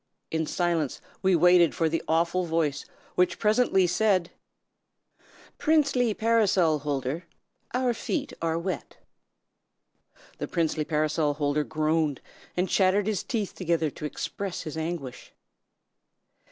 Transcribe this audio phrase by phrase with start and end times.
[0.31, 4.31] In silence we waited for the awful voice, which presently said:
[5.59, 7.25] "'Princely Parasol Holder,
[7.75, 8.97] our feet are wet.'
[10.39, 12.19] "The Princely Parasol Holder groaned,
[12.57, 15.33] and chattered his teeth together to express his anguish.